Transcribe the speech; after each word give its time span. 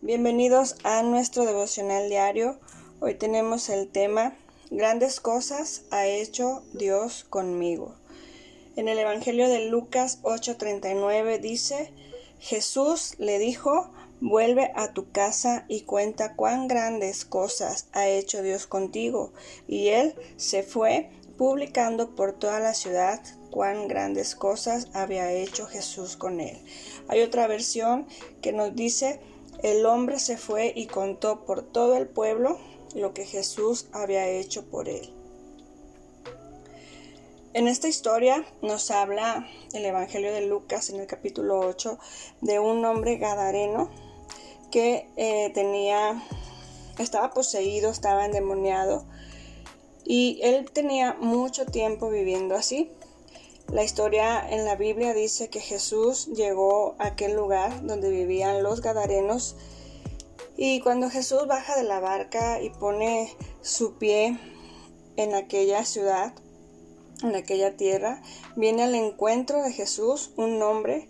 Bienvenidos 0.00 0.76
a 0.84 1.02
nuestro 1.02 1.44
devocional 1.44 2.08
diario. 2.08 2.60
Hoy 3.00 3.14
tenemos 3.16 3.68
el 3.68 3.88
tema 3.88 4.36
Grandes 4.70 5.18
cosas 5.18 5.82
ha 5.90 6.06
hecho 6.06 6.62
Dios 6.72 7.24
conmigo. 7.28 7.96
En 8.76 8.86
el 8.86 8.96
Evangelio 9.00 9.48
de 9.48 9.66
Lucas 9.68 10.20
8:39 10.22 11.40
dice, 11.40 11.92
Jesús 12.38 13.16
le 13.18 13.40
dijo, 13.40 13.90
vuelve 14.20 14.70
a 14.76 14.92
tu 14.92 15.10
casa 15.10 15.64
y 15.66 15.80
cuenta 15.80 16.36
cuán 16.36 16.68
grandes 16.68 17.24
cosas 17.24 17.88
ha 17.92 18.06
hecho 18.06 18.40
Dios 18.40 18.68
contigo. 18.68 19.32
Y 19.66 19.88
él 19.88 20.14
se 20.36 20.62
fue 20.62 21.10
publicando 21.36 22.14
por 22.14 22.34
toda 22.34 22.60
la 22.60 22.74
ciudad 22.74 23.20
cuán 23.50 23.88
grandes 23.88 24.36
cosas 24.36 24.86
había 24.92 25.32
hecho 25.32 25.66
Jesús 25.66 26.16
con 26.16 26.40
él. 26.40 26.56
Hay 27.08 27.20
otra 27.22 27.48
versión 27.48 28.06
que 28.42 28.52
nos 28.52 28.76
dice, 28.76 29.20
el 29.62 29.84
hombre 29.86 30.18
se 30.18 30.36
fue 30.36 30.72
y 30.74 30.86
contó 30.86 31.44
por 31.44 31.62
todo 31.62 31.96
el 31.96 32.08
pueblo 32.08 32.58
lo 32.94 33.12
que 33.14 33.26
Jesús 33.26 33.86
había 33.92 34.28
hecho 34.28 34.66
por 34.66 34.88
él. 34.88 35.12
En 37.54 37.66
esta 37.66 37.88
historia 37.88 38.44
nos 38.62 38.90
habla 38.90 39.48
el 39.72 39.84
Evangelio 39.84 40.32
de 40.32 40.46
Lucas 40.46 40.90
en 40.90 41.00
el 41.00 41.06
capítulo 41.06 41.58
8 41.60 41.98
de 42.40 42.58
un 42.58 42.84
hombre 42.84 43.16
gadareno 43.16 43.90
que 44.70 45.08
eh, 45.16 45.50
tenía, 45.54 46.22
estaba 46.98 47.30
poseído, 47.30 47.90
estaba 47.90 48.26
endemoniado 48.26 49.04
y 50.04 50.40
él 50.42 50.70
tenía 50.70 51.14
mucho 51.14 51.66
tiempo 51.66 52.10
viviendo 52.10 52.54
así. 52.54 52.90
La 53.72 53.84
historia 53.84 54.40
en 54.48 54.64
la 54.64 54.76
Biblia 54.76 55.12
dice 55.12 55.50
que 55.50 55.60
Jesús 55.60 56.28
llegó 56.28 56.94
a 56.98 57.08
aquel 57.08 57.34
lugar 57.34 57.84
donde 57.86 58.10
vivían 58.10 58.62
los 58.62 58.80
gadarenos 58.80 59.56
y 60.56 60.80
cuando 60.80 61.10
Jesús 61.10 61.46
baja 61.46 61.76
de 61.76 61.82
la 61.82 62.00
barca 62.00 62.62
y 62.62 62.70
pone 62.70 63.30
su 63.60 63.98
pie 63.98 64.38
en 65.16 65.34
aquella 65.34 65.84
ciudad, 65.84 66.32
en 67.22 67.34
aquella 67.34 67.76
tierra, 67.76 68.22
viene 68.56 68.84
al 68.84 68.94
encuentro 68.94 69.62
de 69.62 69.72
Jesús 69.72 70.30
un 70.36 70.62
hombre 70.62 71.06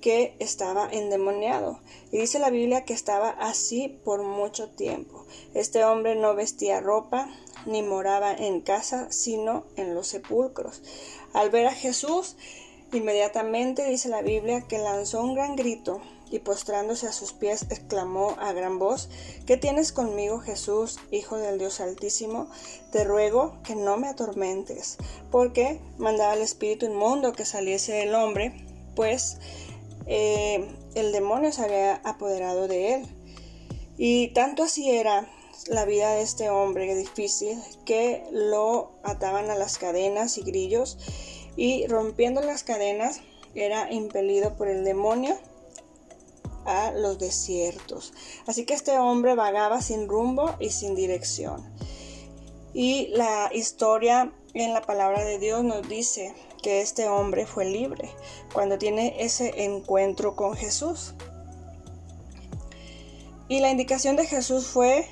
que 0.00 0.34
estaba 0.38 0.88
endemoniado. 0.90 1.78
Y 2.10 2.18
dice 2.18 2.38
la 2.38 2.48
Biblia 2.48 2.86
que 2.86 2.94
estaba 2.94 3.28
así 3.28 4.00
por 4.02 4.22
mucho 4.22 4.70
tiempo. 4.70 5.26
Este 5.52 5.84
hombre 5.84 6.14
no 6.14 6.34
vestía 6.34 6.80
ropa 6.80 7.28
ni 7.66 7.82
moraba 7.82 8.32
en 8.32 8.60
casa, 8.60 9.10
sino 9.10 9.64
en 9.76 9.94
los 9.94 10.08
sepulcros. 10.08 10.82
Al 11.32 11.50
ver 11.50 11.66
a 11.66 11.72
Jesús, 11.72 12.36
inmediatamente 12.92 13.84
dice 13.84 14.08
la 14.08 14.22
Biblia 14.22 14.62
que 14.62 14.78
lanzó 14.78 15.22
un 15.22 15.34
gran 15.34 15.56
grito 15.56 16.00
y 16.30 16.40
postrándose 16.40 17.06
a 17.06 17.12
sus 17.12 17.32
pies 17.32 17.66
exclamó 17.70 18.36
a 18.38 18.52
gran 18.52 18.78
voz, 18.78 19.08
¿Qué 19.46 19.56
tienes 19.56 19.92
conmigo, 19.92 20.40
Jesús, 20.40 20.98
Hijo 21.10 21.36
del 21.36 21.58
Dios 21.58 21.80
Altísimo? 21.80 22.48
Te 22.92 23.04
ruego 23.04 23.56
que 23.64 23.74
no 23.74 23.96
me 23.96 24.08
atormentes, 24.08 24.98
porque 25.30 25.80
mandaba 25.96 26.32
al 26.32 26.42
espíritu 26.42 26.86
inmundo 26.86 27.32
que 27.32 27.44
saliese 27.44 27.92
del 27.92 28.14
hombre, 28.14 28.54
pues 28.94 29.38
eh, 30.06 30.68
el 30.94 31.12
demonio 31.12 31.52
se 31.52 31.62
había 31.62 31.96
apoderado 31.96 32.68
de 32.68 32.94
él. 32.94 33.06
Y 33.96 34.28
tanto 34.28 34.62
así 34.62 34.90
era 34.90 35.28
la 35.66 35.84
vida 35.84 36.12
de 36.12 36.22
este 36.22 36.50
hombre 36.50 36.94
difícil 36.94 37.60
que 37.84 38.24
lo 38.30 38.92
ataban 39.02 39.50
a 39.50 39.56
las 39.56 39.78
cadenas 39.78 40.38
y 40.38 40.42
grillos 40.42 40.98
y 41.56 41.86
rompiendo 41.88 42.40
las 42.40 42.62
cadenas 42.62 43.20
era 43.54 43.92
impelido 43.92 44.56
por 44.56 44.68
el 44.68 44.84
demonio 44.84 45.36
a 46.64 46.92
los 46.92 47.18
desiertos. 47.18 48.12
Así 48.46 48.64
que 48.64 48.74
este 48.74 48.98
hombre 48.98 49.34
vagaba 49.34 49.80
sin 49.80 50.08
rumbo 50.08 50.54
y 50.60 50.70
sin 50.70 50.94
dirección. 50.94 51.64
Y 52.74 53.08
la 53.08 53.50
historia 53.52 54.32
en 54.54 54.74
la 54.74 54.82
palabra 54.82 55.24
de 55.24 55.38
Dios 55.38 55.64
nos 55.64 55.88
dice 55.88 56.34
que 56.62 56.80
este 56.80 57.08
hombre 57.08 57.46
fue 57.46 57.64
libre 57.64 58.10
cuando 58.52 58.78
tiene 58.78 59.16
ese 59.18 59.64
encuentro 59.64 60.36
con 60.36 60.54
Jesús. 60.54 61.14
Y 63.48 63.60
la 63.60 63.70
indicación 63.70 64.16
de 64.16 64.26
Jesús 64.26 64.66
fue 64.66 65.08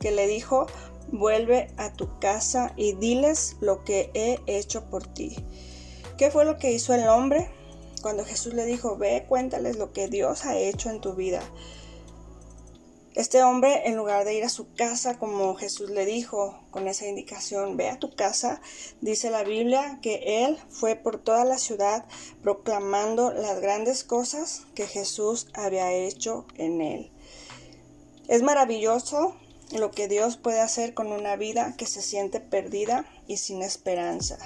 que 0.00 0.10
le 0.10 0.26
dijo, 0.26 0.66
vuelve 1.12 1.68
a 1.76 1.92
tu 1.92 2.18
casa 2.18 2.72
y 2.76 2.94
diles 2.94 3.56
lo 3.60 3.84
que 3.84 4.10
he 4.14 4.40
hecho 4.46 4.88
por 4.90 5.06
ti. 5.06 5.36
¿Qué 6.16 6.30
fue 6.30 6.44
lo 6.44 6.58
que 6.58 6.72
hizo 6.72 6.94
el 6.94 7.06
hombre? 7.06 7.50
Cuando 8.02 8.24
Jesús 8.24 8.54
le 8.54 8.64
dijo, 8.64 8.96
ve, 8.96 9.26
cuéntales 9.28 9.76
lo 9.76 9.92
que 9.92 10.08
Dios 10.08 10.46
ha 10.46 10.58
hecho 10.58 10.90
en 10.90 11.00
tu 11.00 11.14
vida. 11.14 11.42
Este 13.14 13.42
hombre, 13.42 13.88
en 13.88 13.96
lugar 13.96 14.24
de 14.24 14.34
ir 14.34 14.44
a 14.44 14.48
su 14.48 14.72
casa 14.72 15.18
como 15.18 15.54
Jesús 15.56 15.90
le 15.90 16.06
dijo 16.06 16.58
con 16.70 16.88
esa 16.88 17.06
indicación, 17.06 17.76
ve 17.76 17.90
a 17.90 17.98
tu 17.98 18.14
casa, 18.14 18.62
dice 19.00 19.30
la 19.30 19.42
Biblia 19.42 19.98
que 20.00 20.44
él 20.44 20.58
fue 20.70 20.94
por 20.94 21.18
toda 21.18 21.44
la 21.44 21.58
ciudad 21.58 22.06
proclamando 22.40 23.32
las 23.32 23.60
grandes 23.60 24.04
cosas 24.04 24.62
que 24.74 24.86
Jesús 24.86 25.48
había 25.54 25.92
hecho 25.92 26.46
en 26.56 26.80
él. 26.80 27.10
Es 28.28 28.42
maravilloso 28.42 29.34
lo 29.72 29.90
que 29.90 30.08
Dios 30.08 30.36
puede 30.36 30.60
hacer 30.60 30.94
con 30.94 31.12
una 31.12 31.36
vida 31.36 31.74
que 31.76 31.86
se 31.86 32.02
siente 32.02 32.40
perdida 32.40 33.04
y 33.26 33.36
sin 33.36 33.62
esperanza. 33.62 34.38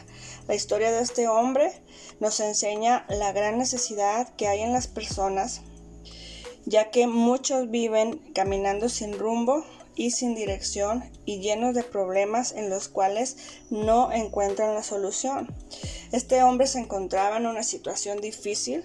La 0.48 0.54
historia 0.54 0.92
de 0.92 1.02
este 1.02 1.28
hombre 1.28 1.72
nos 2.20 2.40
enseña 2.40 3.06
la 3.08 3.32
gran 3.32 3.58
necesidad 3.58 4.34
que 4.34 4.48
hay 4.48 4.60
en 4.60 4.72
las 4.72 4.86
personas, 4.86 5.62
ya 6.66 6.90
que 6.90 7.06
muchos 7.06 7.70
viven 7.70 8.18
caminando 8.34 8.88
sin 8.88 9.18
rumbo 9.18 9.64
y 9.96 10.10
sin 10.10 10.34
dirección 10.34 11.04
y 11.24 11.40
llenos 11.40 11.74
de 11.74 11.84
problemas 11.84 12.52
en 12.52 12.70
los 12.70 12.88
cuales 12.88 13.36
no 13.70 14.12
encuentran 14.12 14.74
la 14.74 14.82
solución. 14.82 15.54
Este 16.12 16.42
hombre 16.42 16.66
se 16.66 16.78
encontraba 16.78 17.36
en 17.36 17.46
una 17.46 17.62
situación 17.62 18.20
difícil. 18.20 18.82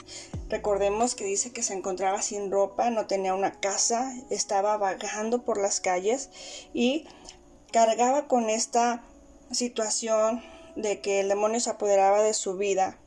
Recordemos 0.49 1.15
que 1.15 1.25
dice 1.25 1.51
que 1.51 1.63
se 1.63 1.73
encontraba 1.73 2.21
sin 2.21 2.51
ropa, 2.51 2.89
no 2.89 3.07
tenía 3.07 3.33
una 3.33 3.59
casa, 3.59 4.13
estaba 4.29 4.77
vagando 4.77 5.43
por 5.43 5.59
las 5.59 5.79
calles 5.79 6.29
y 6.73 7.05
cargaba 7.71 8.27
con 8.27 8.49
esta 8.49 9.03
situación 9.51 10.41
de 10.75 11.01
que 11.01 11.19
el 11.19 11.29
demonio 11.29 11.59
se 11.59 11.69
apoderaba 11.69 12.21
de 12.21 12.33
su 12.33 12.55
vida, 12.55 12.97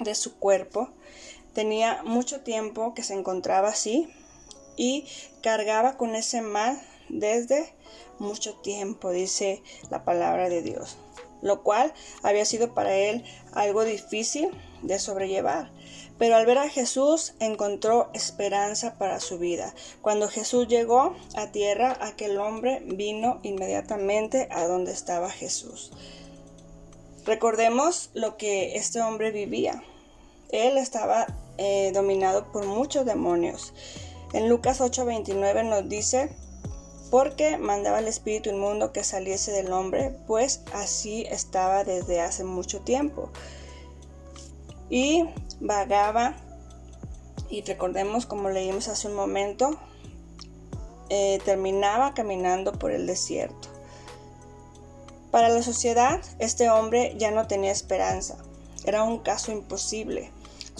de 0.00 0.14
su 0.14 0.38
cuerpo. 0.38 0.90
Tenía 1.54 2.02
mucho 2.02 2.40
tiempo 2.40 2.94
que 2.94 3.02
se 3.02 3.14
encontraba 3.14 3.68
así 3.68 4.08
y 4.76 5.06
cargaba 5.42 5.96
con 5.96 6.14
ese 6.14 6.40
mal 6.40 6.80
desde 7.12 7.72
mucho 8.18 8.54
tiempo, 8.54 9.10
dice 9.10 9.62
la 9.90 10.04
palabra 10.04 10.48
de 10.48 10.62
Dios, 10.62 10.96
lo 11.42 11.62
cual 11.62 11.92
había 12.22 12.44
sido 12.44 12.74
para 12.74 12.96
él 12.96 13.24
algo 13.52 13.84
difícil 13.84 14.50
de 14.82 14.98
sobrellevar. 14.98 15.70
Pero 16.18 16.36
al 16.36 16.46
ver 16.46 16.58
a 16.58 16.68
Jesús 16.68 17.34
encontró 17.40 18.10
esperanza 18.14 18.96
para 18.96 19.18
su 19.18 19.38
vida. 19.38 19.74
Cuando 20.02 20.28
Jesús 20.28 20.68
llegó 20.68 21.16
a 21.34 21.50
tierra, 21.50 21.96
aquel 22.00 22.38
hombre 22.38 22.82
vino 22.86 23.40
inmediatamente 23.42 24.48
a 24.50 24.66
donde 24.66 24.92
estaba 24.92 25.30
Jesús. 25.30 25.92
Recordemos 27.24 28.10
lo 28.14 28.36
que 28.36 28.76
este 28.76 29.00
hombre 29.00 29.30
vivía. 29.30 29.82
Él 30.50 30.76
estaba 30.76 31.26
eh, 31.58 31.90
dominado 31.94 32.50
por 32.52 32.66
muchos 32.66 33.04
demonios. 33.04 33.72
En 34.32 34.48
Lucas 34.48 34.80
8:29 34.80 35.64
nos 35.64 35.88
dice, 35.88 36.30
porque 37.12 37.58
mandaba 37.58 37.98
al 37.98 38.08
espíritu 38.08 38.48
inmundo 38.48 38.90
que 38.90 39.04
saliese 39.04 39.52
del 39.52 39.70
hombre, 39.70 40.16
pues 40.26 40.62
así 40.72 41.26
estaba 41.28 41.84
desde 41.84 42.22
hace 42.22 42.42
mucho 42.42 42.80
tiempo. 42.80 43.28
Y 44.88 45.28
vagaba, 45.60 46.36
y 47.50 47.60
recordemos 47.64 48.24
como 48.24 48.48
leímos 48.48 48.88
hace 48.88 49.08
un 49.08 49.14
momento, 49.14 49.78
eh, 51.10 51.38
terminaba 51.44 52.14
caminando 52.14 52.72
por 52.72 52.92
el 52.92 53.06
desierto. 53.06 53.68
Para 55.30 55.50
la 55.50 55.62
sociedad, 55.62 56.18
este 56.38 56.70
hombre 56.70 57.14
ya 57.18 57.30
no 57.30 57.46
tenía 57.46 57.72
esperanza. 57.72 58.38
Era 58.86 59.02
un 59.02 59.18
caso 59.18 59.52
imposible. 59.52 60.30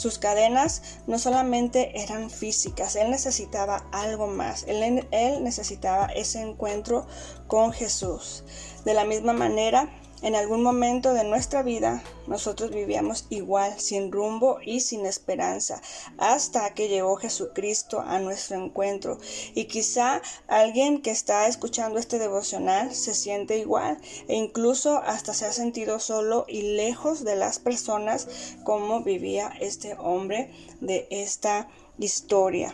Sus 0.02 0.19
cadenas 0.19 0.82
no 1.06 1.16
solamente 1.16 2.02
eran 2.02 2.28
físicas, 2.28 2.96
él 2.96 3.12
necesitaba 3.12 3.87
algo 3.93 4.26
más, 4.26 4.64
él, 4.66 5.06
él, 5.12 5.44
necesitaba 5.44 6.06
ese 6.06 6.40
encuentro 6.40 7.06
con 7.46 7.72
Jesús. 7.72 8.43
De 8.84 8.94
la 8.94 9.04
misma 9.04 9.32
manera, 9.32 9.88
en 10.23 10.37
algún 10.37 10.63
momento 10.63 11.13
de 11.15 11.25
nuestra 11.25 11.63
vida 11.63 12.03
nosotros 12.27 12.71
vivíamos 12.71 13.27
igual, 13.31 13.79
sin 13.79 14.13
rumbo 14.13 14.59
y 14.65 14.81
sin 14.81 15.05
esperanza, 15.05 15.83
hasta 16.17 16.73
que 16.75 16.89
llegó 16.89 17.17
Jesucristo 17.17 18.01
a 18.01 18.19
nuestro 18.21 18.57
encuentro. 18.57 19.19
Y 19.55 19.65
quizá 19.65 20.23
alguien 20.47 21.03
que 21.03 21.11
está 21.11 21.49
escuchando 21.49 21.99
este 21.99 22.19
devocional 22.19 22.95
se 22.95 23.15
siente 23.15 23.59
igual 23.59 23.99
e 24.29 24.37
incluso 24.37 24.99
hasta 24.99 25.35
se 25.35 25.47
ha 25.47 25.53
sentido 25.53 25.99
solo 25.99 26.47
y 26.49 26.63
lejos 26.77 27.25
de 27.25 27.37
las 27.37 27.59
personas 27.59 28.29
como 28.65 29.03
vivía 29.03 29.53
este 29.61 29.95
hombre 29.99 30.51
de 30.81 31.07
esta 31.11 31.69
historia. 31.99 32.73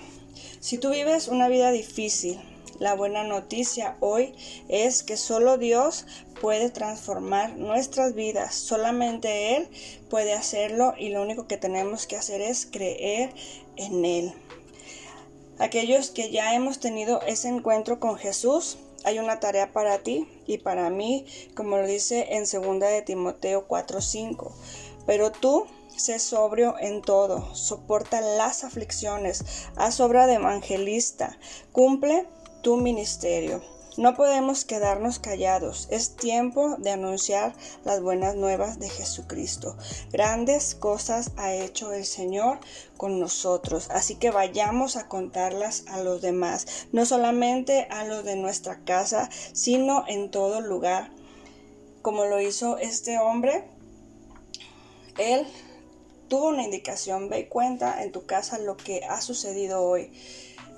Si 0.61 0.79
tú 0.79 0.91
vives 0.91 1.29
una 1.29 1.49
vida 1.49 1.71
difícil, 1.71 2.39
la 2.79 2.95
buena 2.95 3.25
noticia 3.25 3.97
hoy 4.01 4.35
es 4.69 5.03
que 5.03 5.17
solo 5.17 5.59
Dios 5.59 6.07
puede 6.41 6.71
transformar 6.71 7.57
nuestras 7.57 8.15
vidas. 8.15 8.55
Solamente 8.55 9.57
Él 9.57 9.69
puede 10.09 10.33
hacerlo 10.33 10.95
y 10.97 11.09
lo 11.09 11.23
único 11.23 11.47
que 11.47 11.57
tenemos 11.57 12.07
que 12.07 12.17
hacer 12.17 12.41
es 12.41 12.67
creer 12.67 13.35
en 13.77 14.05
Él. 14.05 14.33
Aquellos 15.59 16.11
que 16.11 16.31
ya 16.31 16.55
hemos 16.55 16.79
tenido 16.79 17.21
ese 17.23 17.49
encuentro 17.49 17.99
con 17.99 18.17
Jesús, 18.17 18.79
hay 19.05 19.19
una 19.19 19.41
tarea 19.41 19.73
para 19.73 19.99
ti 19.99 20.29
y 20.47 20.59
para 20.59 20.89
mí, 20.89 21.27
como 21.55 21.79
lo 21.79 21.87
dice 21.87 22.29
en 22.31 22.45
2 22.45 22.81
de 22.81 23.03
Timoteo 23.03 23.67
4:5. 23.67 24.53
Pero 25.05 25.33
tú 25.33 25.67
sé 25.97 26.19
sobrio 26.21 26.77
en 26.79 27.03
todo, 27.03 27.55
soporta 27.55 28.21
las 28.21 28.63
aflicciones, 28.63 29.45
haz 29.75 29.99
obra 30.01 30.27
de 30.27 30.35
evangelista, 30.35 31.39
cumple 31.73 32.27
tu 32.69 32.77
ministerio. 32.77 33.63
No 33.97 34.15
podemos 34.15 34.67
quedarnos 34.67 35.19
callados. 35.19 35.89
Es 35.91 36.17
tiempo 36.17 36.77
de 36.77 36.91
anunciar 36.91 37.55
las 37.83 38.03
buenas 38.03 38.35
nuevas 38.35 38.79
de 38.79 38.91
Jesucristo. 38.91 39.75
Grandes 40.13 40.75
cosas 40.75 41.33
ha 41.39 41.55
hecho 41.55 41.95
el 41.95 42.05
Señor 42.05 42.61
con 42.99 43.21
nosotros. 43.21 43.89
Así 43.89 44.17
que 44.17 44.31
vayamos 44.31 44.97
a 44.97 45.09
contarlas 45.09 45.85
a 45.89 46.03
los 46.03 46.21
demás. 46.21 46.67
No 46.93 47.07
solamente 47.07 47.89
a 47.89 48.05
los 48.05 48.23
de 48.23 48.37
nuestra 48.37 48.85
casa, 48.85 49.31
sino 49.55 50.05
en 50.07 50.31
todo 50.31 50.61
lugar. 50.61 51.11
Como 52.03 52.27
lo 52.27 52.39
hizo 52.39 52.77
este 52.77 53.19
hombre, 53.19 53.65
él 55.17 55.47
tuvo 56.29 56.49
una 56.49 56.65
indicación. 56.65 57.31
Ve 57.31 57.39
y 57.41 57.47
cuenta 57.47 58.03
en 58.03 58.13
tu 58.13 58.27
casa 58.27 58.59
lo 58.59 58.77
que 58.77 59.07
ha 59.09 59.23
sucedido 59.23 59.83
hoy. 59.83 60.13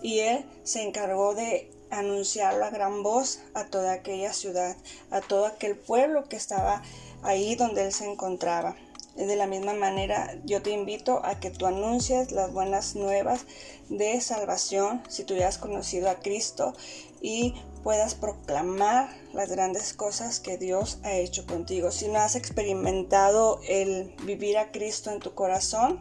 Y 0.04 0.20
él 0.20 0.46
se 0.62 0.84
encargó 0.84 1.34
de 1.34 1.79
anunciarlo 1.90 2.64
a 2.64 2.70
gran 2.70 3.02
voz 3.02 3.40
a 3.54 3.66
toda 3.66 3.92
aquella 3.92 4.32
ciudad, 4.32 4.76
a 5.10 5.20
todo 5.20 5.46
aquel 5.46 5.76
pueblo 5.76 6.28
que 6.28 6.36
estaba 6.36 6.82
ahí 7.22 7.54
donde 7.54 7.84
él 7.84 7.92
se 7.92 8.10
encontraba. 8.10 8.76
De 9.16 9.36
la 9.36 9.46
misma 9.46 9.74
manera, 9.74 10.34
yo 10.44 10.62
te 10.62 10.70
invito 10.70 11.20
a 11.24 11.40
que 11.40 11.50
tú 11.50 11.66
anuncies 11.66 12.30
las 12.30 12.52
buenas 12.52 12.94
nuevas 12.94 13.44
de 13.88 14.20
salvación 14.20 15.02
si 15.08 15.24
tú 15.24 15.34
ya 15.34 15.48
has 15.48 15.58
conocido 15.58 16.08
a 16.08 16.20
Cristo 16.20 16.74
y 17.20 17.54
puedas 17.82 18.14
proclamar 18.14 19.10
las 19.32 19.50
grandes 19.50 19.94
cosas 19.94 20.38
que 20.38 20.58
Dios 20.58 20.98
ha 21.02 21.12
hecho 21.12 21.44
contigo. 21.44 21.90
Si 21.90 22.08
no 22.08 22.18
has 22.18 22.36
experimentado 22.36 23.60
el 23.68 24.14
vivir 24.22 24.56
a 24.58 24.70
Cristo 24.70 25.10
en 25.10 25.20
tu 25.20 25.34
corazón, 25.34 26.00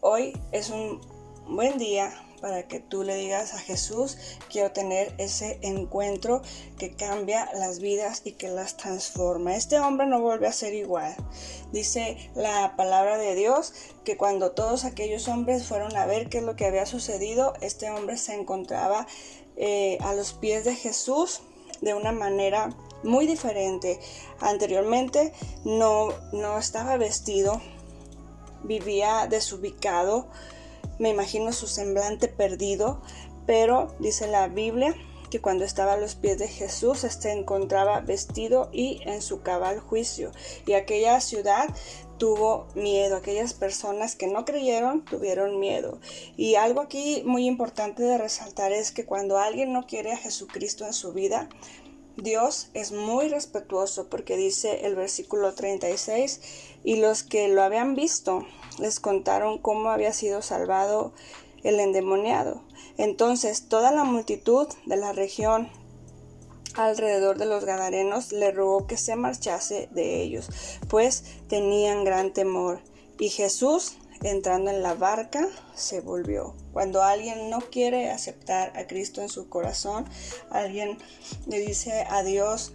hoy 0.00 0.40
es 0.52 0.70
un 0.70 1.00
buen 1.46 1.78
día 1.78 2.12
para 2.40 2.66
que 2.66 2.80
tú 2.80 3.02
le 3.04 3.16
digas 3.16 3.54
a 3.54 3.58
Jesús, 3.58 4.16
quiero 4.50 4.72
tener 4.72 5.14
ese 5.18 5.58
encuentro 5.62 6.42
que 6.78 6.94
cambia 6.94 7.50
las 7.54 7.80
vidas 7.80 8.22
y 8.24 8.32
que 8.32 8.48
las 8.48 8.76
transforma. 8.76 9.56
Este 9.56 9.78
hombre 9.78 10.06
no 10.06 10.20
vuelve 10.20 10.46
a 10.46 10.52
ser 10.52 10.74
igual. 10.74 11.14
Dice 11.72 12.30
la 12.34 12.74
palabra 12.76 13.18
de 13.18 13.34
Dios 13.34 13.72
que 14.04 14.16
cuando 14.16 14.52
todos 14.52 14.84
aquellos 14.84 15.28
hombres 15.28 15.66
fueron 15.66 15.96
a 15.96 16.06
ver 16.06 16.28
qué 16.28 16.38
es 16.38 16.44
lo 16.44 16.56
que 16.56 16.66
había 16.66 16.86
sucedido, 16.86 17.54
este 17.60 17.90
hombre 17.90 18.16
se 18.16 18.34
encontraba 18.34 19.06
eh, 19.56 19.98
a 20.00 20.14
los 20.14 20.32
pies 20.32 20.64
de 20.64 20.74
Jesús 20.74 21.42
de 21.80 21.94
una 21.94 22.12
manera 22.12 22.70
muy 23.02 23.26
diferente. 23.26 24.00
Anteriormente 24.40 25.32
no, 25.64 26.08
no 26.32 26.58
estaba 26.58 26.96
vestido, 26.96 27.60
vivía 28.62 29.26
desubicado 29.28 30.28
me 30.98 31.10
imagino 31.10 31.52
su 31.52 31.66
semblante 31.66 32.28
perdido, 32.28 33.00
pero 33.46 33.94
dice 33.98 34.26
la 34.28 34.48
Biblia 34.48 34.94
que 35.30 35.40
cuando 35.40 35.64
estaba 35.64 35.94
a 35.94 35.96
los 35.98 36.14
pies 36.14 36.38
de 36.38 36.48
Jesús 36.48 37.00
se 37.00 37.32
encontraba 37.32 38.00
vestido 38.00 38.70
y 38.72 39.00
en 39.04 39.22
su 39.22 39.42
cabal 39.42 39.78
juicio. 39.78 40.32
Y 40.66 40.72
aquella 40.72 41.20
ciudad 41.20 41.68
tuvo 42.18 42.66
miedo, 42.74 43.16
aquellas 43.16 43.54
personas 43.54 44.16
que 44.16 44.26
no 44.26 44.44
creyeron 44.44 45.04
tuvieron 45.04 45.60
miedo. 45.60 46.00
Y 46.36 46.56
algo 46.56 46.80
aquí 46.80 47.22
muy 47.24 47.46
importante 47.46 48.02
de 48.02 48.18
resaltar 48.18 48.72
es 48.72 48.90
que 48.90 49.04
cuando 49.04 49.38
alguien 49.38 49.72
no 49.72 49.86
quiere 49.86 50.12
a 50.12 50.16
Jesucristo 50.16 50.84
en 50.84 50.92
su 50.92 51.12
vida, 51.12 51.48
Dios 52.16 52.70
es 52.74 52.90
muy 52.90 53.28
respetuoso 53.28 54.08
porque 54.08 54.36
dice 54.36 54.86
el 54.86 54.96
versículo 54.96 55.54
36, 55.54 56.40
y 56.82 56.96
los 56.96 57.22
que 57.22 57.46
lo 57.46 57.62
habían 57.62 57.94
visto 57.94 58.44
les 58.78 59.00
contaron 59.00 59.58
cómo 59.58 59.90
había 59.90 60.12
sido 60.12 60.42
salvado 60.42 61.12
el 61.62 61.80
endemoniado. 61.80 62.62
Entonces 62.96 63.68
toda 63.68 63.90
la 63.90 64.04
multitud 64.04 64.68
de 64.86 64.96
la 64.96 65.12
región 65.12 65.68
alrededor 66.74 67.38
de 67.38 67.46
los 67.46 67.64
gadarenos 67.64 68.32
le 68.32 68.52
rogó 68.52 68.86
que 68.86 68.96
se 68.96 69.16
marchase 69.16 69.88
de 69.92 70.22
ellos, 70.22 70.48
pues 70.88 71.24
tenían 71.48 72.04
gran 72.04 72.32
temor. 72.32 72.80
Y 73.18 73.30
Jesús 73.30 73.96
entrando 74.22 74.70
en 74.70 74.82
la 74.82 74.94
barca, 74.94 75.48
se 75.74 76.00
volvió. 76.00 76.54
Cuando 76.72 77.02
alguien 77.02 77.50
no 77.50 77.60
quiere 77.60 78.10
aceptar 78.10 78.76
a 78.76 78.86
Cristo 78.86 79.22
en 79.22 79.28
su 79.28 79.48
corazón, 79.48 80.06
alguien 80.50 80.98
le 81.46 81.60
dice 81.60 82.04
a 82.08 82.22
Dios, 82.22 82.72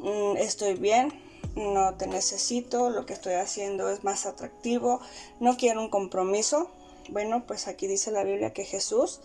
mm, 0.00 0.36
estoy 0.38 0.74
bien, 0.74 1.12
no 1.56 1.94
te 1.94 2.06
necesito, 2.06 2.90
lo 2.90 3.06
que 3.06 3.14
estoy 3.14 3.34
haciendo 3.34 3.88
es 3.88 4.04
más 4.04 4.26
atractivo, 4.26 5.00
no 5.40 5.56
quiero 5.56 5.80
un 5.80 5.88
compromiso. 5.88 6.70
Bueno, 7.08 7.44
pues 7.46 7.66
aquí 7.66 7.86
dice 7.86 8.10
la 8.10 8.24
Biblia 8.24 8.52
que 8.52 8.64
Jesús 8.64 9.20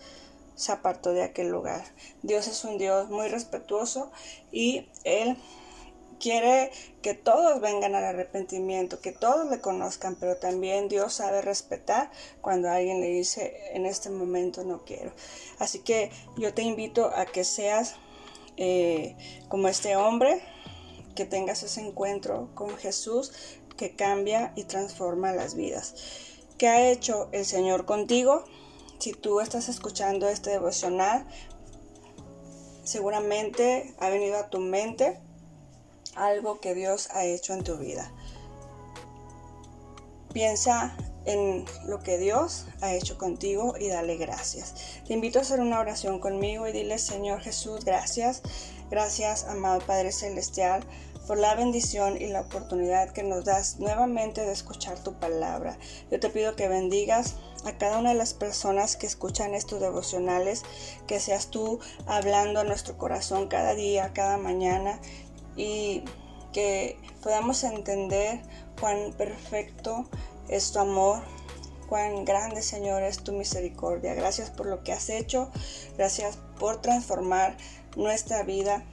se 0.54 0.72
apartó 0.72 1.12
de 1.12 1.22
aquel 1.22 1.48
lugar. 1.48 1.84
Dios 2.22 2.46
es 2.46 2.64
un 2.64 2.78
Dios 2.78 3.10
muy 3.10 3.28
respetuoso 3.28 4.10
y 4.50 4.88
Él 5.04 5.36
quiere 6.22 6.70
que 7.02 7.14
todos 7.14 7.60
vengan 7.60 7.96
al 7.96 8.04
arrepentimiento, 8.04 9.00
que 9.00 9.10
todos 9.10 9.50
le 9.50 9.60
conozcan, 9.60 10.14
pero 10.14 10.36
también 10.36 10.88
Dios 10.88 11.14
sabe 11.14 11.42
respetar 11.42 12.10
cuando 12.40 12.70
alguien 12.70 13.00
le 13.00 13.08
dice 13.08 13.56
en 13.72 13.86
este 13.86 14.08
momento 14.08 14.64
no 14.64 14.84
quiero. 14.84 15.12
Así 15.58 15.80
que 15.80 16.10
yo 16.36 16.54
te 16.54 16.62
invito 16.62 17.10
a 17.14 17.26
que 17.26 17.42
seas 17.42 17.96
eh, 18.56 19.16
como 19.48 19.66
este 19.66 19.96
hombre, 19.96 20.40
que 21.14 21.24
tengas 21.24 21.62
ese 21.62 21.80
encuentro 21.80 22.50
con 22.54 22.76
Jesús 22.76 23.32
que 23.76 23.94
cambia 23.94 24.52
y 24.56 24.64
transforma 24.64 25.32
las 25.32 25.54
vidas. 25.54 25.94
¿Qué 26.58 26.68
ha 26.68 26.90
hecho 26.90 27.28
el 27.32 27.44
Señor 27.44 27.86
contigo? 27.86 28.44
Si 28.98 29.12
tú 29.12 29.40
estás 29.40 29.68
escuchando 29.68 30.28
este 30.28 30.50
devocional, 30.50 31.26
seguramente 32.84 33.94
ha 33.98 34.08
venido 34.08 34.38
a 34.38 34.48
tu 34.48 34.58
mente 34.58 35.18
algo 36.14 36.60
que 36.60 36.74
Dios 36.74 37.08
ha 37.12 37.24
hecho 37.24 37.54
en 37.54 37.64
tu 37.64 37.76
vida. 37.78 38.12
Piensa 40.32 40.96
en 41.24 41.64
lo 41.86 42.00
que 42.00 42.18
Dios 42.18 42.66
ha 42.80 42.94
hecho 42.94 43.18
contigo 43.18 43.74
y 43.78 43.88
dale 43.88 44.16
gracias. 44.16 44.74
Te 45.06 45.14
invito 45.14 45.38
a 45.38 45.42
hacer 45.42 45.60
una 45.60 45.78
oración 45.78 46.18
conmigo 46.18 46.66
y 46.66 46.72
dile, 46.72 46.98
Señor 46.98 47.40
Jesús, 47.40 47.84
gracias. 47.84 48.42
Gracias, 48.90 49.44
amado 49.44 49.80
Padre 49.86 50.12
Celestial, 50.12 50.84
por 51.26 51.38
la 51.38 51.54
bendición 51.54 52.20
y 52.20 52.26
la 52.26 52.40
oportunidad 52.40 53.10
que 53.10 53.22
nos 53.22 53.44
das 53.44 53.78
nuevamente 53.78 54.44
de 54.44 54.52
escuchar 54.52 54.98
tu 54.98 55.14
palabra. 55.14 55.78
Yo 56.10 56.18
te 56.18 56.30
pido 56.30 56.56
que 56.56 56.68
bendigas 56.68 57.36
a 57.64 57.78
cada 57.78 57.98
una 57.98 58.10
de 58.10 58.16
las 58.16 58.34
personas 58.34 58.96
que 58.96 59.06
escuchan 59.06 59.54
estos 59.54 59.80
devocionales, 59.80 60.62
que 61.06 61.20
seas 61.20 61.48
tú 61.48 61.78
hablando 62.06 62.60
a 62.60 62.64
nuestro 62.64 62.98
corazón 62.98 63.48
cada 63.48 63.74
día, 63.74 64.12
cada 64.12 64.36
mañana 64.36 64.98
y 65.56 66.04
que 66.52 66.98
podamos 67.22 67.62
entender 67.64 68.42
cuán 68.80 69.12
perfecto 69.12 70.08
es 70.48 70.72
tu 70.72 70.80
amor, 70.80 71.22
cuán 71.88 72.24
grande 72.24 72.62
Señor 72.62 73.02
es 73.02 73.18
tu 73.18 73.32
misericordia. 73.32 74.14
Gracias 74.14 74.50
por 74.50 74.66
lo 74.66 74.82
que 74.82 74.92
has 74.92 75.08
hecho, 75.08 75.50
gracias 75.96 76.38
por 76.58 76.80
transformar 76.82 77.56
nuestra 77.96 78.42
vida. 78.42 78.84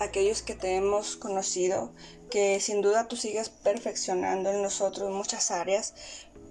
Aquellos 0.00 0.42
que 0.42 0.54
te 0.54 0.76
hemos 0.76 1.16
conocido, 1.16 1.92
que 2.30 2.60
sin 2.60 2.82
duda 2.82 3.08
tú 3.08 3.16
sigues 3.16 3.48
perfeccionando 3.48 4.50
en 4.50 4.62
nosotros 4.62 5.10
muchas 5.10 5.50
áreas, 5.50 5.94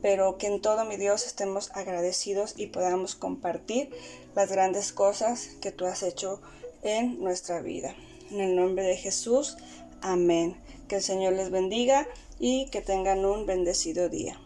pero 0.01 0.38
que 0.38 0.48
en 0.48 0.62
todo 0.62 0.86
mi 0.86 0.98
Dios 0.98 1.25
estemos 1.25 1.72
agradecidos 1.74 2.54
y 2.58 2.68
podamos 2.68 3.16
compartir 3.16 3.89
las 4.36 4.51
grandes 4.51 4.92
cosas 4.92 5.50
que 5.62 5.72
tú 5.72 5.86
has 5.86 6.04
hecho 6.04 6.42
en 6.84 7.20
nuestra 7.22 7.62
vida. 7.62 7.96
En 8.30 8.42
el 8.42 8.56
nombre 8.56 8.84
de 8.84 8.98
Jesús, 8.98 9.58
amén. 10.01 10.58
Que 10.88 10.98
el 10.98 11.04
Señor 11.04 11.34
les 11.34 11.50
bendiga 11.50 12.08
y 12.39 12.70
que 12.70 12.82
tengan 12.82 13.25
un 13.25 13.46
bendecido 13.46 14.10
día. 14.10 14.39